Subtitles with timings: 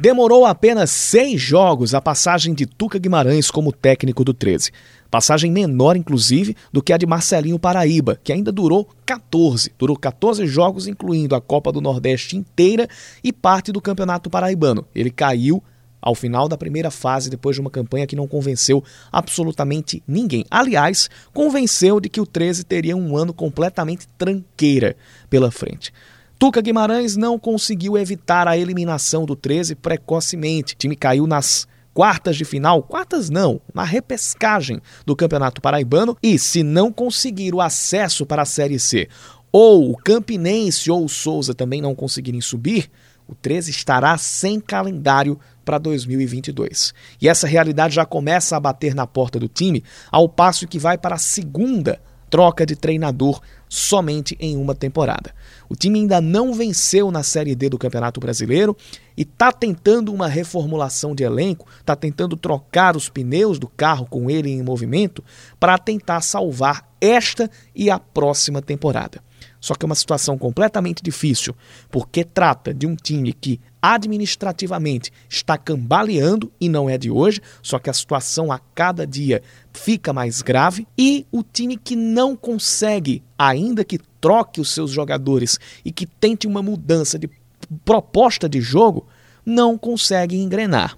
[0.00, 4.72] Demorou apenas seis jogos a passagem de Tuca Guimarães como técnico do 13.
[5.10, 9.70] Passagem menor, inclusive, do que a de Marcelinho Paraíba, que ainda durou 14.
[9.78, 12.88] Durou 14 jogos, incluindo a Copa do Nordeste inteira
[13.22, 14.86] e parte do Campeonato Paraibano.
[14.94, 15.62] Ele caiu
[16.00, 18.82] ao final da primeira fase, depois de uma campanha que não convenceu
[19.12, 20.46] absolutamente ninguém.
[20.50, 24.96] Aliás, convenceu de que o 13 teria um ano completamente tranqueira
[25.28, 25.92] pela frente.
[26.40, 30.72] Tuca Guimarães não conseguiu evitar a eliminação do 13 precocemente.
[30.72, 36.38] O time caiu nas quartas de final, quartas não, na repescagem do Campeonato Paraibano e
[36.38, 39.06] se não conseguir o acesso para a Série C,
[39.52, 42.90] ou o Campinense ou o Souza também não conseguirem subir,
[43.28, 46.94] o 13 estará sem calendário para 2022.
[47.20, 50.96] E essa realidade já começa a bater na porta do time, ao passo que vai
[50.96, 55.34] para a segunda troca de treinador somente em uma temporada.
[55.68, 58.76] O time ainda não venceu na Série D do Campeonato Brasileiro
[59.16, 64.30] e está tentando uma reformulação de elenco, está tentando trocar os pneus do carro com
[64.30, 65.22] ele em movimento
[65.58, 69.20] para tentar salvar esta e a próxima temporada.
[69.60, 71.54] Só que é uma situação completamente difícil,
[71.90, 77.78] porque trata de um time que administrativamente está cambaleando e não é de hoje, só
[77.78, 83.22] que a situação a cada dia fica mais grave e o time que não consegue,
[83.38, 87.28] ainda que troque os seus jogadores e que tente uma mudança de
[87.84, 89.06] proposta de jogo,
[89.44, 90.96] não consegue engrenar.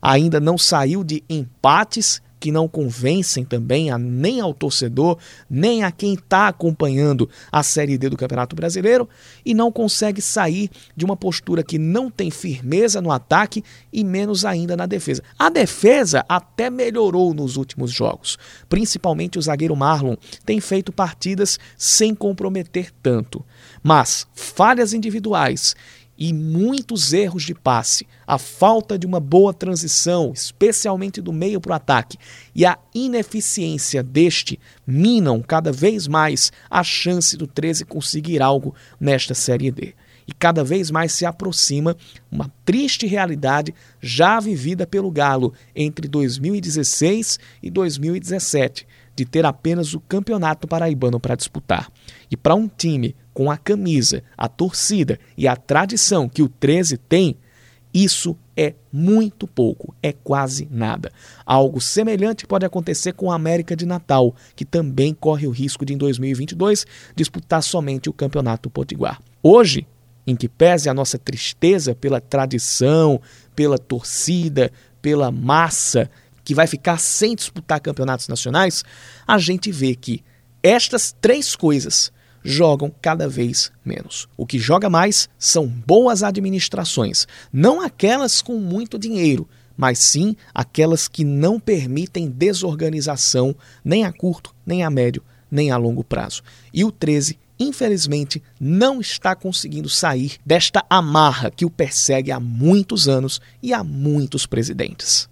[0.00, 5.90] Ainda não saiu de empates que não convencem também a, nem ao torcedor, nem a
[5.90, 9.08] quem está acompanhando a Série D do Campeonato Brasileiro
[9.44, 14.44] e não consegue sair de uma postura que não tem firmeza no ataque e menos
[14.44, 15.22] ainda na defesa.
[15.38, 22.14] A defesa até melhorou nos últimos jogos, principalmente o zagueiro Marlon tem feito partidas sem
[22.14, 23.44] comprometer tanto,
[23.82, 25.74] mas falhas individuais
[26.18, 31.72] e muitos erros de passe, a falta de uma boa transição, especialmente do meio para
[31.72, 32.18] o ataque,
[32.54, 39.34] e a ineficiência deste minam cada vez mais a chance do 13 conseguir algo nesta
[39.34, 39.94] Série D.
[40.28, 41.96] E cada vez mais se aproxima
[42.30, 50.00] uma triste realidade já vivida pelo Galo entre 2016 e 2017, de ter apenas o
[50.00, 51.88] Campeonato Paraibano para disputar.
[52.28, 56.96] E para um time com a camisa, a torcida e a tradição que o 13
[56.96, 57.36] tem,
[57.92, 61.12] isso é muito pouco, é quase nada.
[61.44, 65.92] Algo semelhante pode acontecer com a América de Natal, que também corre o risco de,
[65.92, 69.20] em 2022, disputar somente o Campeonato Potiguar.
[69.42, 69.86] Hoje,
[70.26, 73.20] em que pese a nossa tristeza pela tradição,
[73.54, 74.72] pela torcida,
[75.02, 76.10] pela massa
[76.42, 78.82] que vai ficar sem disputar campeonatos nacionais,
[79.26, 80.24] a gente vê que
[80.62, 82.15] estas três coisas
[82.46, 84.28] jogam cada vez menos.
[84.36, 91.08] O que joga mais são boas administrações, não aquelas com muito dinheiro, mas sim aquelas
[91.08, 93.54] que não permitem desorganização
[93.84, 96.42] nem a curto, nem a médio, nem a longo prazo.
[96.72, 103.08] E o 13 infelizmente, não está conseguindo sair desta amarra que o persegue há muitos
[103.08, 105.28] anos e há muitos presidentes.